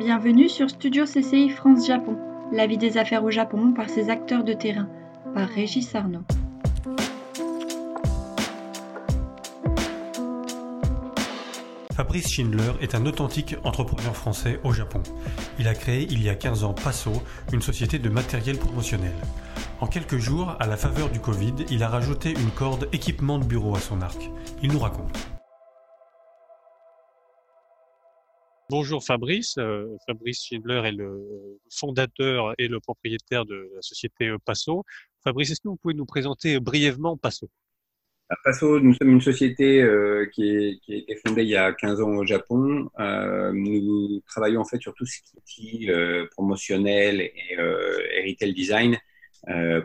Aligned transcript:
Bienvenue 0.00 0.48
sur 0.48 0.70
Studio 0.70 1.04
CCI 1.04 1.50
France-Japon, 1.50 2.16
la 2.52 2.66
vie 2.66 2.78
des 2.78 2.96
affaires 2.96 3.22
au 3.22 3.30
Japon 3.30 3.74
par 3.74 3.90
ses 3.90 4.08
acteurs 4.08 4.44
de 4.44 4.54
terrain, 4.54 4.88
par 5.34 5.46
Régis 5.46 5.94
Arnaud. 5.94 6.22
Fabrice 11.92 12.32
Schindler 12.32 12.72
est 12.80 12.94
un 12.94 13.04
authentique 13.04 13.56
entrepreneur 13.62 14.16
français 14.16 14.58
au 14.64 14.72
Japon. 14.72 15.02
Il 15.58 15.68
a 15.68 15.74
créé 15.74 16.06
il 16.10 16.22
y 16.22 16.30
a 16.30 16.34
15 16.34 16.64
ans 16.64 16.72
Passo, 16.72 17.12
une 17.52 17.60
société 17.60 17.98
de 17.98 18.08
matériel 18.08 18.56
promotionnel. 18.56 19.12
En 19.80 19.86
quelques 19.86 20.16
jours, 20.16 20.56
à 20.60 20.66
la 20.66 20.78
faveur 20.78 21.10
du 21.10 21.20
Covid, 21.20 21.56
il 21.70 21.82
a 21.82 21.90
rajouté 21.90 22.30
une 22.30 22.50
corde 22.52 22.88
équipement 22.94 23.38
de 23.38 23.44
bureau 23.44 23.76
à 23.76 23.80
son 23.80 24.00
arc. 24.00 24.30
Il 24.62 24.72
nous 24.72 24.78
raconte. 24.78 25.39
Bonjour 28.70 29.02
Fabrice. 29.02 29.56
Euh, 29.58 29.96
Fabrice 30.06 30.44
Schindler 30.44 30.82
est 30.84 30.92
le 30.92 31.58
fondateur 31.72 32.54
et 32.56 32.68
le 32.68 32.78
propriétaire 32.78 33.44
de 33.44 33.68
la 33.74 33.82
société 33.82 34.28
euh, 34.28 34.38
Passo. 34.38 34.84
Fabrice, 35.24 35.50
est-ce 35.50 35.60
que 35.60 35.66
vous 35.66 35.76
pouvez 35.76 35.94
nous 35.94 36.06
présenter 36.06 36.60
brièvement 36.60 37.16
Passo? 37.16 37.50
Passo, 38.44 38.78
nous 38.78 38.94
sommes 38.94 39.10
une 39.10 39.20
société 39.20 39.82
euh, 39.82 40.24
qui, 40.32 40.80
a 40.88 40.94
été 40.94 41.16
fondée 41.16 41.42
il 41.42 41.48
y 41.48 41.56
a 41.56 41.72
15 41.72 42.00
ans 42.00 42.10
au 42.10 42.24
Japon. 42.24 42.88
nous 43.52 44.20
travaillons 44.28 44.60
en 44.60 44.64
fait 44.64 44.80
sur 44.80 44.94
tout 44.94 45.04
ce 45.04 45.18
qui 45.44 45.88
est 45.88 46.26
promotionnel 46.30 47.22
et, 47.22 47.56
retail 48.24 48.54
design 48.54 48.98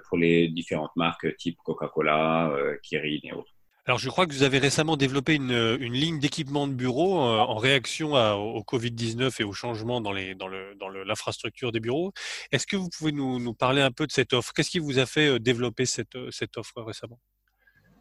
pour 0.07 0.19
les 0.19 0.49
différentes 0.49 0.95
marques 0.95 1.35
type 1.37 1.57
Coca-Cola, 1.65 2.55
Kirin 2.83 3.17
et 3.23 3.33
autres. 3.33 3.54
Alors, 3.87 3.99
je 3.99 4.09
crois 4.09 4.25
que 4.25 4.33
vous 4.33 4.41
avez 4.41 4.57
récemment 4.57 4.97
développé 4.97 5.35
une, 5.35 5.77
ligne 5.77 6.19
d'équipement 6.19 6.67
de 6.67 6.73
bureau 6.73 7.19
euh, 7.19 7.37
en 7.37 7.57
réaction 7.57 8.13
au 8.13 8.61
Covid-19 8.61 9.41
et 9.41 9.43
au 9.43 9.53
changement 9.53 10.01
dans, 10.01 10.11
les, 10.11 10.33
dans, 10.33 10.47
le, 10.47 10.73
dans 10.79 10.89
l'infrastructure 10.89 11.71
des 11.71 11.79
bureaux. 11.79 12.11
Est-ce 12.51 12.65
que 12.65 12.75
vous 12.77 12.89
pouvez 12.89 13.11
nous, 13.11 13.53
parler 13.53 13.81
un 13.81 13.91
peu 13.91 14.07
de 14.07 14.11
cette 14.11 14.33
offre? 14.33 14.53
Qu'est-ce 14.53 14.71
qui 14.71 14.79
vous 14.79 14.97
a 14.97 15.05
fait 15.05 15.27
euh, 15.27 15.39
développer 15.39 15.85
cette, 15.85 16.15
euh, 16.15 16.31
cette 16.31 16.57
offre 16.57 16.81
récemment? 16.81 17.19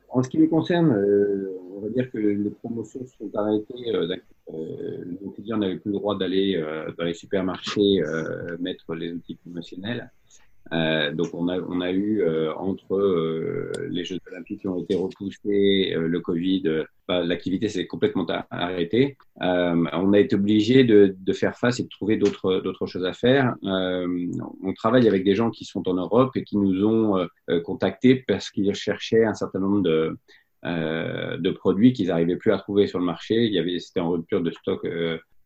En 0.09 0.23
ce 0.23 0.31
qui 0.31 0.39
me 0.39 0.47
concerne, 0.47 0.91
on 1.77 1.81
va 1.81 1.91
dire 1.91 2.11
que 2.11 2.17
les 2.17 2.51
promotions 2.51 3.05
sont 3.19 3.31
arrêtées. 3.35 3.95
Euh, 3.95 5.05
nos 5.21 5.31
clients 5.33 5.59
n'avaient 5.59 5.77
plus 5.77 5.91
le 5.91 5.99
droit 5.99 6.17
d'aller 6.17 6.63
dans 6.97 7.03
les 7.03 7.15
supermarchés 7.15 8.01
mettre 8.61 8.95
les 8.95 9.11
outils 9.11 9.35
promotionnels. 9.35 10.09
Euh, 10.73 11.13
donc 11.13 11.29
on 11.35 11.49
a, 11.49 11.59
on 11.61 11.81
a 11.81 11.91
eu 11.91 12.23
euh, 12.23 12.55
entre 12.55 12.95
euh, 12.95 13.71
les 13.91 14.05
Jeux 14.05 14.19
olympiques 14.31 14.61
qui 14.61 14.69
ont 14.69 14.79
été 14.79 14.95
repoussés, 14.95 15.95
le 15.97 16.21
Covid, 16.21 16.85
bah, 17.07 17.23
l'activité 17.23 17.69
s'est 17.69 17.87
complètement 17.87 18.27
arrêtée. 18.51 19.17
on 19.41 20.13
a 20.13 20.19
été 20.19 20.37
obligé 20.37 20.85
de, 20.85 21.15
faire 21.33 21.57
face 21.57 21.81
et 21.81 21.85
de 21.85 21.89
trouver 21.89 22.17
d'autres 22.17 22.61
d'autres 22.61 22.87
choses 22.87 23.05
à 23.05 23.13
faire. 23.13 23.55
on 23.63 24.73
travaille 24.75 25.07
avec 25.07 25.25
des 25.25 25.35
gens 25.35 25.51
qui 25.51 25.65
sont 25.65 25.87
en 25.89 25.95
Europe 25.95 26.37
et 26.37 26.45
qui 26.45 26.57
nous 26.57 26.85
ont 26.85 27.29
contactés 27.65 28.25
parce 28.27 28.51
qu'ils 28.51 28.75
cherchaient 28.75 29.25
un 29.25 29.35
certain 29.35 29.59
nombre 29.59 29.83
de 29.83 30.17
de 30.65 31.51
produits 31.51 31.93
qu'ils 31.93 32.09
n'arrivaient 32.09 32.37
plus 32.37 32.53
à 32.53 32.59
trouver 32.59 32.87
sur 32.87 32.99
le 32.99 33.05
marché. 33.05 33.45
Il 33.45 33.53
y 33.53 33.59
avait, 33.59 33.79
c'était 33.81 34.01
en 34.01 34.11
rupture 34.11 34.41
de 34.41 34.51
stock 34.51 34.87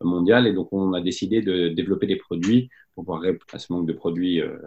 mondial 0.01 0.47
et 0.47 0.53
donc 0.53 0.71
on 0.71 0.93
a 0.93 1.01
décidé 1.01 1.41
de 1.41 1.67
développer 1.67 2.07
des 2.07 2.15
produits 2.15 2.69
répondre 3.07 3.45
à 3.53 3.59
ce 3.59 3.71
manque 3.71 3.87
de 3.87 3.93
produits 3.93 4.41
euh, 4.41 4.57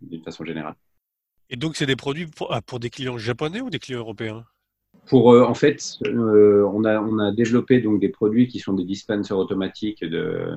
d'une 0.00 0.22
façon 0.22 0.44
générale. 0.44 0.74
Et 1.50 1.56
donc 1.56 1.76
c'est 1.76 1.86
des 1.86 1.96
produits 1.96 2.26
pour, 2.26 2.52
ah, 2.52 2.60
pour, 2.60 2.78
des 2.78 2.90
clients 2.90 3.18
japonais 3.18 3.60
ou 3.60 3.70
des 3.70 3.78
clients 3.78 4.00
européens? 4.00 4.44
Pour, 5.06 5.32
euh, 5.32 5.44
en 5.44 5.54
fait, 5.54 5.82
euh, 6.04 6.68
on, 6.72 6.84
a, 6.84 7.00
on 7.00 7.18
a 7.18 7.32
développé 7.32 7.80
donc 7.80 8.00
des 8.00 8.10
produits 8.10 8.48
qui 8.48 8.58
sont 8.58 8.74
des 8.74 8.84
dispensers 8.84 9.36
automatiques 9.36 10.04
de, 10.04 10.50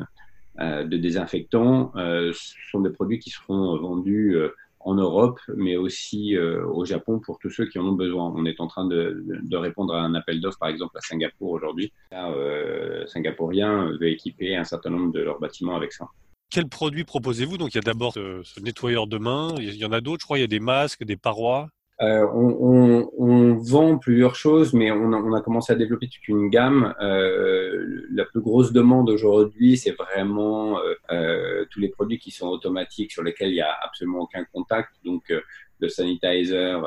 de 0.59 0.97
désinfectants. 0.97 1.91
ce 1.95 2.53
sont 2.71 2.81
des 2.81 2.89
produits 2.89 3.19
qui 3.19 3.29
seront 3.29 3.77
vendus 3.77 4.35
en 4.81 4.95
Europe, 4.95 5.39
mais 5.55 5.77
aussi 5.77 6.37
au 6.37 6.85
Japon 6.85 7.19
pour 7.19 7.39
tous 7.39 7.49
ceux 7.49 7.65
qui 7.67 7.79
en 7.79 7.85
ont 7.85 7.93
besoin. 7.93 8.33
On 8.35 8.45
est 8.45 8.59
en 8.59 8.67
train 8.67 8.85
de, 8.85 9.23
de 9.25 9.57
répondre 9.57 9.93
à 9.95 10.01
un 10.01 10.13
appel 10.15 10.41
d'offres, 10.41 10.59
par 10.59 10.69
exemple, 10.69 10.97
à 10.97 11.01
Singapour 11.01 11.51
aujourd'hui. 11.51 11.93
Euh, 12.13 13.05
Singapourien 13.07 13.91
veut 13.99 14.09
équiper 14.09 14.55
un 14.55 14.63
certain 14.63 14.89
nombre 14.89 15.11
de 15.13 15.21
leurs 15.21 15.39
bâtiments 15.39 15.75
avec 15.75 15.93
ça. 15.93 16.07
Quels 16.51 16.67
produits 16.67 17.05
proposez-vous? 17.05 17.57
Donc, 17.57 17.73
il 17.73 17.77
y 17.77 17.79
a 17.79 17.81
d'abord 17.81 18.13
ce, 18.13 18.41
ce, 18.43 18.59
nettoyeur 18.59 19.07
de 19.07 19.17
main, 19.17 19.55
il 19.57 19.75
y 19.75 19.85
en 19.85 19.91
a 19.91 20.01
d'autres, 20.01 20.21
je 20.21 20.25
crois, 20.25 20.37
il 20.37 20.41
y 20.41 20.43
a 20.43 20.47
des 20.47 20.59
masques, 20.59 21.03
des 21.03 21.17
parois. 21.17 21.69
Euh, 22.01 22.25
on, 22.33 23.55
vend 23.55 23.99
plusieurs 23.99 24.35
choses, 24.35 24.73
mais 24.73 24.91
on 24.91 25.33
a, 25.33 25.41
commencé 25.41 25.71
à 25.71 25.75
développer 25.75 26.07
toute 26.07 26.27
une 26.27 26.49
gamme. 26.49 26.95
Euh, 26.99 28.07
la 28.11 28.25
plus 28.25 28.41
grosse 28.41 28.71
demande 28.71 29.09
aujourd'hui, 29.09 29.77
c'est 29.77 29.91
vraiment 29.91 30.79
euh, 30.79 30.95
euh, 31.11 31.65
tous 31.69 31.79
les 31.79 31.89
produits 31.89 32.17
qui 32.17 32.31
sont 32.31 32.47
automatiques, 32.47 33.11
sur 33.11 33.23
lesquels 33.23 33.49
il 33.49 33.55
n'y 33.55 33.61
a 33.61 33.77
absolument 33.83 34.21
aucun 34.21 34.43
contact. 34.45 34.89
Donc, 35.05 35.29
euh, 35.29 35.41
le 35.79 35.89
sanitizer 35.89 36.79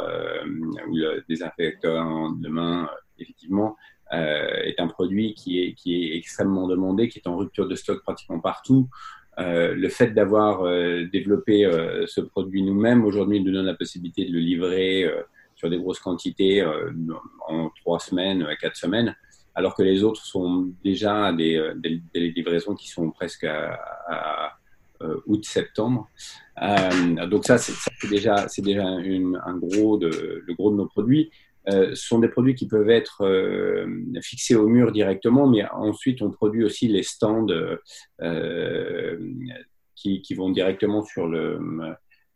ou 0.88 0.96
le 0.96 1.24
désinfectant 1.28 2.30
de 2.30 2.48
main, 2.48 2.88
effectivement, 3.18 3.76
est 4.12 4.78
un 4.78 4.86
produit 4.86 5.34
qui 5.34 5.58
est 5.58 6.16
extrêmement 6.16 6.68
demandé, 6.68 7.08
qui 7.08 7.18
est 7.18 7.26
en 7.26 7.36
rupture 7.36 7.66
de 7.66 7.74
stock 7.74 8.04
pratiquement 8.04 8.38
partout. 8.38 8.88
Euh, 9.38 9.74
le 9.74 9.88
fait 9.88 10.08
d'avoir 10.08 10.62
euh, 10.62 11.06
développé 11.12 11.64
euh, 11.64 12.06
ce 12.06 12.20
produit 12.20 12.62
nous-mêmes 12.62 13.04
aujourd'hui 13.04 13.42
nous 13.42 13.50
donne 13.50 13.66
la 13.66 13.74
possibilité 13.74 14.24
de 14.24 14.32
le 14.32 14.38
livrer 14.38 15.10
sur 15.56 15.68
des 15.70 15.78
grosses 15.78 15.98
quantités 15.98 16.64
en 17.48 17.70
trois 17.80 17.98
semaines, 17.98 18.46
quatre 18.60 18.76
semaines, 18.76 19.16
alors 19.54 19.74
que 19.74 19.82
les 19.82 20.02
autres 20.02 20.24
sont 20.24 20.72
déjà 20.82 21.32
des, 21.32 21.72
des, 21.76 22.02
des 22.12 22.30
livraisons 22.30 22.74
qui 22.74 22.88
sont 22.88 23.10
presque 23.10 23.44
à, 23.44 23.78
à 24.08 24.58
août-septembre. 25.26 26.08
donc 27.28 27.44
ça, 27.44 27.58
c'est 27.58 28.08
déjà, 28.08 28.46
déjà 28.58 28.88
une, 28.98 29.40
un 29.44 29.56
gros 29.56 29.96
de, 29.96 30.42
le 30.44 30.54
gros 30.54 30.70
de 30.70 30.76
nos 30.76 30.86
produits. 30.86 31.30
Euh, 31.68 31.94
sont 31.94 32.18
des 32.18 32.28
produits 32.28 32.54
qui 32.54 32.68
peuvent 32.68 32.90
être 32.90 33.22
euh, 33.22 33.86
fixés 34.20 34.54
au 34.54 34.68
mur 34.68 34.92
directement, 34.92 35.46
mais 35.46 35.64
ensuite 35.70 36.20
on 36.20 36.30
produit 36.30 36.62
aussi 36.62 36.88
les 36.88 37.02
stands 37.02 37.46
euh, 38.20 39.18
qui, 39.94 40.34
vont 40.34 40.50
directement 40.50 41.02
sur 41.02 41.26
le, 41.26 41.58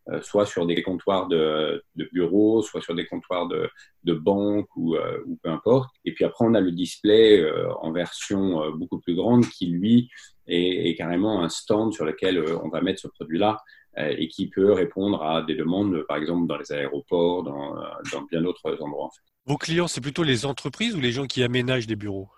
euh, 0.09 0.21
soit 0.23 0.47
sur 0.47 0.65
des 0.65 0.81
comptoirs 0.81 1.27
de, 1.27 1.83
bureaux, 2.11 2.63
soit 2.63 2.81
sur 2.81 2.95
des 2.95 3.05
comptoirs 3.05 3.47
de, 3.47 3.69
de 4.03 4.13
banque 4.15 4.67
ou, 4.75 4.95
peu 5.43 5.49
importe. 5.49 5.91
Et 6.05 6.13
puis 6.13 6.25
après 6.25 6.45
on 6.45 6.55
a 6.55 6.61
le 6.61 6.71
display 6.71 7.47
en 7.81 7.91
version 7.91 8.71
beaucoup 8.71 8.99
plus 8.99 9.13
grande 9.13 9.45
qui 9.45 9.67
lui 9.67 10.09
est, 10.47 10.97
carrément 10.97 11.43
un 11.43 11.49
stand 11.49 11.93
sur 11.93 12.05
lequel 12.05 12.43
on 12.63 12.69
va 12.69 12.81
mettre 12.81 13.01
ce 13.01 13.07
produit-là 13.07 13.57
et 13.99 14.27
qui 14.27 14.47
peut 14.47 14.71
répondre 14.71 15.21
à 15.23 15.41
des 15.43 15.55
demandes, 15.55 16.03
par 16.07 16.17
exemple, 16.17 16.47
dans 16.47 16.57
les 16.57 16.71
aéroports, 16.71 17.43
dans, 17.43 17.75
dans 18.11 18.21
bien 18.29 18.41
d'autres 18.41 18.77
endroits. 18.81 19.09
Vos 19.45 19.57
clients, 19.57 19.87
c'est 19.87 20.01
plutôt 20.01 20.23
les 20.23 20.45
entreprises 20.45 20.95
ou 20.95 20.99
les 20.99 21.11
gens 21.11 21.25
qui 21.25 21.43
aménagent 21.43 21.87
des 21.87 21.95
bureaux? 21.95 22.29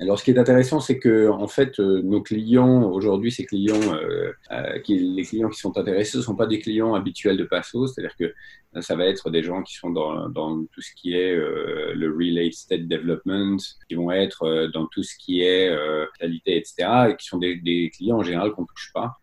Alors, 0.00 0.18
ce 0.18 0.24
qui 0.24 0.30
est 0.30 0.38
intéressant, 0.38 0.80
c'est 0.80 0.98
que 0.98 1.28
en 1.28 1.46
fait, 1.46 1.78
euh, 1.78 2.00
nos 2.00 2.22
clients 2.22 2.90
aujourd'hui, 2.90 3.30
ces 3.30 3.44
clients, 3.44 3.74
euh, 3.92 4.32
euh, 4.50 4.78
qui, 4.78 4.98
les 4.98 5.24
clients 5.24 5.50
qui 5.50 5.60
sont 5.60 5.76
intéressés, 5.76 6.16
ne 6.16 6.22
sont 6.22 6.36
pas 6.36 6.46
des 6.46 6.58
clients 6.58 6.94
habituels 6.94 7.36
de 7.36 7.44
Passo, 7.44 7.86
c'est-à-dire 7.86 8.16
que 8.16 8.32
ça 8.80 8.96
va 8.96 9.04
être 9.04 9.28
des 9.28 9.42
gens 9.42 9.62
qui 9.62 9.74
sont 9.74 9.90
dans, 9.90 10.30
dans 10.30 10.64
tout 10.72 10.80
ce 10.80 10.94
qui 10.94 11.12
est 11.12 11.34
le 11.34 12.14
real 12.16 12.38
estate 12.38 12.86
development, 12.86 13.58
qui 13.88 13.96
vont 13.96 14.12
être 14.12 14.70
dans 14.72 14.86
tout 14.86 15.02
ce 15.02 15.16
qui 15.18 15.42
est 15.42 15.76
qualité, 16.20 16.56
etc., 16.56 17.10
et 17.10 17.16
qui 17.16 17.26
sont 17.26 17.38
des, 17.38 17.56
des 17.56 17.90
clients 17.90 18.18
en 18.18 18.22
général 18.22 18.52
qu'on 18.52 18.64
touche 18.64 18.92
pas, 18.94 19.18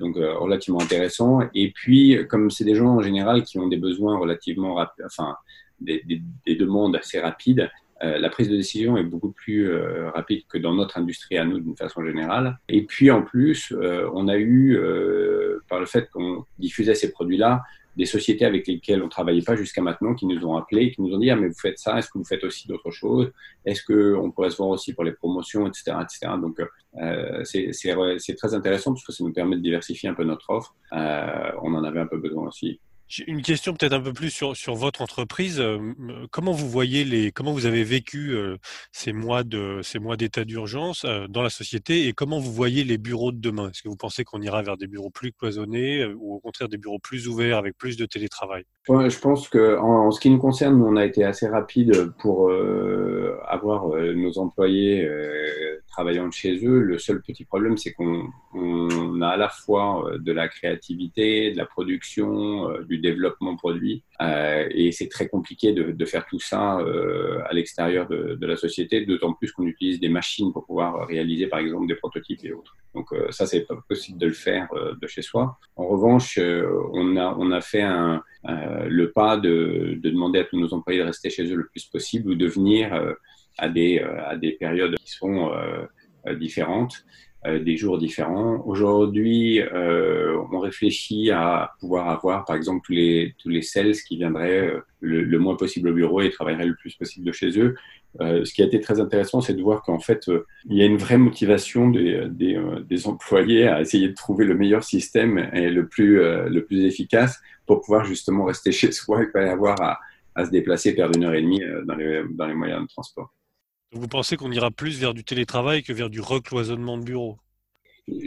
donc 0.00 0.16
relativement 0.16 0.80
intéressants. 0.80 1.40
Et 1.52 1.70
puis, 1.70 2.16
comme 2.30 2.50
c'est 2.50 2.64
des 2.64 2.74
gens 2.74 2.96
en 2.96 3.02
général 3.02 3.44
qui 3.44 3.58
ont 3.58 3.68
des 3.68 3.76
besoins 3.76 4.16
relativement 4.16 4.76
rapides, 4.76 5.04
enfin 5.04 5.36
des, 5.82 6.02
des 6.46 6.56
demandes 6.56 6.96
assez 6.96 7.20
rapides, 7.20 7.70
euh, 8.02 8.18
la 8.18 8.28
prise 8.28 8.48
de 8.48 8.56
décision 8.56 8.96
est 8.96 9.04
beaucoup 9.04 9.32
plus 9.32 9.70
euh, 9.70 10.10
rapide 10.10 10.42
que 10.48 10.58
dans 10.58 10.74
notre 10.74 10.98
industrie 10.98 11.36
à 11.36 11.44
nous 11.44 11.58
d'une 11.58 11.76
façon 11.76 12.04
générale. 12.04 12.58
Et 12.68 12.82
puis 12.82 13.10
en 13.10 13.22
plus, 13.22 13.72
euh, 13.72 14.08
on 14.14 14.28
a 14.28 14.38
eu, 14.38 14.78
par 15.68 15.80
le 15.80 15.86
fait 15.86 16.08
qu'on 16.10 16.44
diffusait 16.58 16.94
ces 16.94 17.10
produits-là, 17.10 17.62
des 17.96 18.06
sociétés 18.06 18.44
avec 18.44 18.68
lesquelles 18.68 19.02
on 19.02 19.08
travaillait 19.08 19.42
pas 19.42 19.56
jusqu'à 19.56 19.82
maintenant 19.82 20.14
qui 20.14 20.24
nous 20.24 20.46
ont 20.46 20.56
appelés, 20.56 20.92
qui 20.92 21.02
nous 21.02 21.12
ont 21.12 21.18
dit 21.18 21.30
ah 21.30 21.36
mais 21.36 21.48
vous 21.48 21.58
faites 21.58 21.80
ça, 21.80 21.98
est-ce 21.98 22.08
que 22.08 22.16
vous 22.16 22.24
faites 22.24 22.44
aussi 22.44 22.68
d'autres 22.68 22.92
choses, 22.92 23.32
est-ce 23.64 23.82
que 23.82 24.14
on 24.14 24.30
pourrait 24.30 24.50
se 24.50 24.56
voir 24.56 24.68
aussi 24.68 24.92
pour 24.92 25.02
les 25.02 25.10
promotions, 25.10 25.66
etc., 25.66 25.96
etc. 26.00 26.32
Donc 26.40 26.60
euh, 26.96 27.42
c'est 27.44 28.34
très 28.36 28.54
intéressant 28.54 28.92
parce 28.92 29.04
que 29.04 29.12
ça 29.12 29.24
nous 29.24 29.32
permet 29.32 29.56
de 29.56 29.62
diversifier 29.62 30.08
un 30.08 30.14
peu 30.14 30.22
notre 30.22 30.48
offre. 30.50 30.76
Euh, 30.92 31.50
on 31.60 31.74
en 31.74 31.82
avait 31.82 31.98
un 31.98 32.06
peu 32.06 32.18
besoin 32.18 32.46
aussi. 32.46 32.78
Une 33.26 33.40
question 33.40 33.72
peut-être 33.72 33.94
un 33.94 34.02
peu 34.02 34.12
plus 34.12 34.28
sur, 34.28 34.54
sur 34.54 34.74
votre 34.74 35.00
entreprise. 35.00 35.60
Euh, 35.60 35.78
comment 36.30 36.52
vous 36.52 36.68
voyez 36.68 37.04
les, 37.04 37.32
comment 37.32 37.52
vous 37.52 37.64
avez 37.64 37.82
vécu 37.82 38.32
euh, 38.32 38.56
ces 38.92 39.14
mois 39.14 39.44
de, 39.44 39.80
ces 39.82 39.98
mois 39.98 40.18
d'état 40.18 40.44
d'urgence 40.44 41.06
euh, 41.06 41.26
dans 41.26 41.42
la 41.42 41.48
société 41.48 42.06
et 42.06 42.12
comment 42.12 42.38
vous 42.38 42.52
voyez 42.52 42.84
les 42.84 42.98
bureaux 42.98 43.32
de 43.32 43.40
demain? 43.40 43.70
Est-ce 43.70 43.82
que 43.82 43.88
vous 43.88 43.96
pensez 43.96 44.24
qu'on 44.24 44.42
ira 44.42 44.60
vers 44.60 44.76
des 44.76 44.86
bureaux 44.86 45.08
plus 45.08 45.32
cloisonnés 45.32 46.04
ou 46.04 46.34
au 46.34 46.40
contraire 46.40 46.68
des 46.68 46.76
bureaux 46.76 46.98
plus 46.98 47.28
ouverts 47.28 47.56
avec 47.56 47.78
plus 47.78 47.96
de 47.96 48.04
télétravail? 48.04 48.64
Je 48.86 49.18
pense 49.18 49.48
que 49.48 49.78
en, 49.78 50.10
ce 50.10 50.20
qui 50.20 50.28
nous 50.28 50.38
concerne, 50.38 50.82
on 50.82 50.96
a 50.96 51.04
été 51.06 51.24
assez 51.24 51.48
rapide 51.48 52.12
pour 52.18 52.50
avoir 53.46 53.88
nos 53.88 54.38
employés 54.38 55.06
travaillant 55.86 56.28
de 56.28 56.32
chez 56.32 56.64
eux. 56.64 56.80
Le 56.80 56.98
seul 56.98 57.22
petit 57.22 57.44
problème, 57.44 57.76
c'est 57.76 57.92
qu'on 57.92 58.28
on 58.54 59.20
a 59.20 59.28
à 59.28 59.36
la 59.36 59.48
fois 59.48 60.10
de 60.18 60.32
la 60.32 60.48
créativité, 60.48 61.52
de 61.52 61.56
la 61.56 61.66
production, 61.66 62.70
du 62.82 62.98
développement 62.98 63.56
produit, 63.56 64.04
et 64.20 64.90
c'est 64.92 65.08
très 65.08 65.28
compliqué 65.28 65.72
de, 65.72 66.04
faire 66.04 66.26
tout 66.26 66.40
ça 66.40 66.78
à 67.48 67.52
l'extérieur 67.52 68.08
de, 68.08 68.46
la 68.46 68.56
société, 68.56 69.04
d'autant 69.04 69.32
plus 69.34 69.52
qu'on 69.52 69.66
utilise 69.66 70.00
des 70.00 70.08
machines 70.08 70.52
pour 70.52 70.64
pouvoir 70.66 71.06
réaliser, 71.06 71.46
par 71.46 71.60
exemple, 71.60 71.86
des 71.86 71.94
prototypes 71.94 72.44
et 72.44 72.52
autres. 72.52 72.76
Donc 72.94 73.08
ça, 73.30 73.46
c'est 73.46 73.66
pas 73.66 73.76
possible 73.88 74.18
de 74.18 74.26
le 74.26 74.32
faire 74.32 74.68
de 75.00 75.06
chez 75.06 75.22
soi. 75.22 75.58
En 75.76 75.86
revanche, 75.86 76.38
on 76.38 77.16
a, 77.16 77.60
fait 77.60 77.86
le 78.44 79.12
pas 79.12 79.36
de, 79.36 79.98
de, 80.00 80.10
demander 80.10 80.40
à 80.40 80.44
tous 80.44 80.58
nos 80.58 80.72
employés 80.72 81.00
de 81.00 81.04
rester 81.04 81.30
chez 81.30 81.50
eux 81.50 81.56
le 81.56 81.66
plus 81.66 81.84
possible 81.84 82.30
ou 82.30 82.34
de 82.34 82.46
venir 82.46 83.14
à 83.58 83.68
des, 83.68 84.00
euh, 84.00 84.28
à 84.28 84.36
des 84.36 84.52
périodes 84.52 84.96
qui 84.96 85.10
sont 85.10 85.52
euh, 85.52 86.34
différentes 86.34 87.04
des 87.46 87.76
jours 87.76 87.98
différents. 87.98 88.62
Aujourd'hui, 88.66 89.60
euh, 89.60 90.36
on 90.50 90.58
réfléchit 90.58 91.30
à 91.30 91.72
pouvoir 91.78 92.08
avoir, 92.08 92.44
par 92.44 92.56
exemple, 92.56 92.84
tous 92.84 92.92
les, 92.92 93.34
tous 93.38 93.48
les 93.48 93.62
sales 93.62 93.94
qui 94.06 94.16
viendraient 94.16 94.72
le, 95.00 95.38
moins 95.38 95.56
possible 95.56 95.88
au 95.88 95.94
bureau 95.94 96.20
et 96.20 96.30
travailleraient 96.30 96.66
le 96.66 96.74
plus 96.74 96.94
possible 96.96 97.24
de 97.24 97.32
chez 97.32 97.58
eux. 97.58 97.76
Euh, 98.20 98.44
ce 98.44 98.52
qui 98.52 98.62
a 98.62 98.66
été 98.66 98.80
très 98.80 99.00
intéressant, 99.00 99.40
c'est 99.40 99.54
de 99.54 99.62
voir 99.62 99.82
qu'en 99.82 100.00
fait, 100.00 100.28
euh, 100.28 100.46
il 100.68 100.76
y 100.76 100.82
a 100.82 100.86
une 100.86 100.96
vraie 100.96 101.18
motivation 101.18 101.88
des, 101.88 102.26
des, 102.28 102.60
des, 102.88 103.06
employés 103.06 103.68
à 103.68 103.80
essayer 103.80 104.08
de 104.08 104.14
trouver 104.14 104.44
le 104.44 104.56
meilleur 104.56 104.82
système 104.82 105.50
et 105.52 105.70
le 105.70 105.86
plus, 105.86 106.16
le 106.16 106.60
plus 106.64 106.84
efficace 106.84 107.40
pour 107.66 107.80
pouvoir 107.82 108.04
justement 108.04 108.44
rester 108.44 108.72
chez 108.72 108.90
soi 108.90 109.22
et 109.22 109.26
pas 109.26 109.48
avoir 109.48 109.80
à, 109.80 110.00
à 110.34 110.44
se 110.44 110.50
déplacer, 110.50 110.94
perdre 110.94 111.16
une 111.16 111.24
heure 111.24 111.34
et 111.34 111.42
demie 111.42 111.62
dans 111.84 111.94
les, 111.94 112.22
dans 112.30 112.46
les 112.46 112.54
moyens 112.54 112.82
de 112.82 112.88
transport. 112.88 113.32
Vous 113.92 114.08
pensez 114.08 114.36
qu'on 114.36 114.50
ira 114.50 114.70
plus 114.70 114.98
vers 114.98 115.14
du 115.14 115.24
télétravail 115.24 115.82
que 115.82 115.92
vers 115.92 116.10
du 116.10 116.20
recloisonnement 116.20 116.98
de 116.98 117.04
bureaux 117.04 117.38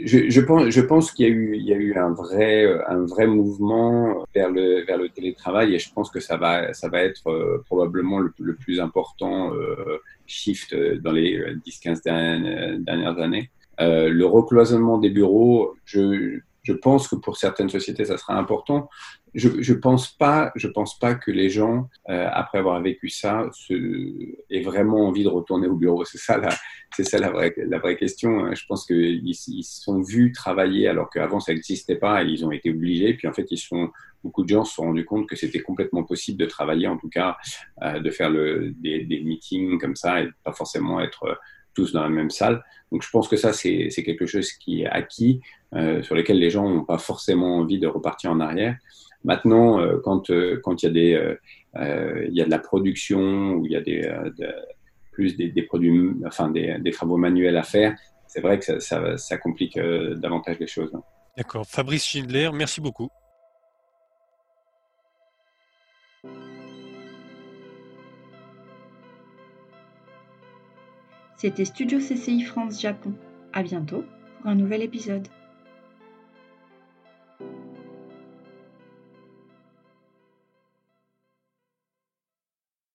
je, 0.04 0.80
pense, 0.80 1.12
qu'il 1.12 1.26
y 1.26 1.72
a 1.72 1.76
eu, 1.76 1.94
un 1.96 2.12
vrai, 2.12 3.26
mouvement 3.26 4.24
vers 4.34 4.50
le, 4.50 5.08
télétravail 5.08 5.74
et 5.74 5.78
je 5.78 5.92
pense 5.92 6.10
que 6.10 6.20
ça 6.20 6.36
va, 6.36 6.62
être 6.62 7.28
euh, 7.28 7.62
probablement 7.66 8.18
le, 8.20 8.54
plus 8.54 8.80
important 8.80 9.52
euh, 9.54 9.98
shift 10.26 10.74
dans 10.74 11.12
les 11.12 11.38
10-15 11.66 12.04
dernières, 12.84 13.18
années. 13.18 13.50
Euh, 13.80 14.08
le 14.08 14.26
recloisonnement 14.26 14.98
des 14.98 15.10
bureaux, 15.10 15.74
je, 15.84 16.38
je 16.62 16.72
pense 16.72 17.08
que 17.08 17.16
pour 17.16 17.36
certaines 17.36 17.68
sociétés, 17.68 18.04
ça 18.04 18.16
sera 18.16 18.34
important. 18.34 18.88
Je 19.34 19.48
ne 19.48 19.78
pense, 19.78 20.08
pas, 20.16 20.52
je 20.54 20.68
pense 20.68 20.98
pas 20.98 21.14
que 21.14 21.30
les 21.30 21.48
gens, 21.48 21.88
euh, 22.08 22.28
après 22.32 22.58
avoir 22.58 22.80
vécu 22.80 23.08
ça, 23.08 23.48
se, 23.52 23.74
aient 24.50 24.60
vraiment 24.60 25.08
envie 25.08 25.24
de 25.24 25.28
retourner 25.28 25.66
au 25.66 25.74
bureau. 25.74 26.04
C'est 26.04 26.18
ça, 26.18 26.36
la, 26.36 26.50
c'est 26.94 27.04
ça 27.04 27.18
la, 27.18 27.30
vraie, 27.30 27.54
la 27.56 27.78
vraie 27.78 27.96
question. 27.96 28.44
Hein. 28.44 28.54
Je 28.54 28.64
pense 28.66 28.86
qu'ils 28.86 29.26
ils 29.26 29.64
sont 29.64 30.02
vus 30.02 30.32
travailler 30.32 30.86
alors 30.86 31.10
qu'avant, 31.10 31.40
ça 31.40 31.52
n'existait 31.52 31.96
pas 31.96 32.22
et 32.22 32.28
ils 32.28 32.44
ont 32.44 32.52
été 32.52 32.70
obligés. 32.70 33.14
Puis 33.14 33.26
en 33.26 33.32
fait, 33.32 33.46
ils 33.50 33.58
sont, 33.58 33.90
beaucoup 34.22 34.44
de 34.44 34.48
gens 34.50 34.64
se 34.64 34.74
sont 34.74 34.82
rendus 34.82 35.04
compte 35.04 35.28
que 35.28 35.34
c'était 35.36 35.62
complètement 35.62 36.04
possible 36.04 36.38
de 36.38 36.46
travailler, 36.46 36.86
en 36.86 36.98
tout 36.98 37.08
cas, 37.08 37.36
euh, 37.82 37.98
de 38.00 38.10
faire 38.10 38.30
le, 38.30 38.70
des, 38.76 39.04
des, 39.04 39.20
meetings 39.20 39.80
comme 39.80 39.96
ça 39.96 40.20
et 40.20 40.28
pas 40.44 40.52
forcément 40.52 41.00
être 41.00 41.38
tous 41.74 41.92
dans 41.92 42.02
la 42.02 42.08
même 42.08 42.30
salle. 42.30 42.62
Donc 42.90 43.02
je 43.02 43.10
pense 43.10 43.28
que 43.28 43.36
ça, 43.36 43.52
c'est 43.52 43.88
quelque 44.04 44.26
chose 44.26 44.52
qui 44.52 44.82
est 44.82 44.86
acquis, 44.86 45.40
euh, 45.40 45.61
sur 46.02 46.14
lequel 46.14 46.38
les 46.38 46.50
gens 46.50 46.68
n'ont 46.68 46.84
pas 46.84 46.98
forcément 46.98 47.56
envie 47.58 47.78
de 47.78 47.86
repartir 47.86 48.30
en 48.30 48.40
arrière. 48.40 48.76
Maintenant, 49.24 49.80
euh, 49.80 49.98
quand, 50.02 50.30
euh, 50.30 50.60
quand 50.62 50.82
il, 50.82 50.86
y 50.86 50.88
a 50.88 50.92
des, 50.92 51.14
euh, 51.14 51.36
euh, 51.76 52.26
il 52.28 52.34
y 52.34 52.42
a 52.42 52.44
de 52.44 52.50
la 52.50 52.58
production 52.58 53.52
ou 53.52 53.66
il 53.66 53.72
y 53.72 53.76
a 53.76 53.80
des, 53.80 54.00
de, 54.36 54.52
plus 55.12 55.36
des, 55.36 55.48
des, 55.48 55.62
produits, 55.62 56.14
enfin 56.26 56.50
des, 56.50 56.78
des, 56.80 56.90
travaux 56.90 57.16
manuels 57.16 57.56
à 57.56 57.62
faire, 57.62 57.96
c'est 58.26 58.40
vrai 58.40 58.58
que 58.58 58.64
ça, 58.64 58.80
ça, 58.80 59.16
ça 59.16 59.38
complique 59.38 59.78
davantage 59.78 60.58
les 60.58 60.66
choses. 60.66 60.92
D'accord. 61.36 61.66
Fabrice 61.66 62.04
Schindler, 62.04 62.50
merci 62.52 62.80
beaucoup. 62.80 63.08
C'était 71.36 71.64
Studio 71.64 71.98
CCI 71.98 72.42
France 72.42 72.80
Japon. 72.80 73.14
À 73.52 73.62
bientôt 73.62 74.04
pour 74.40 74.50
un 74.50 74.54
nouvel 74.54 74.82
épisode. 74.82 75.28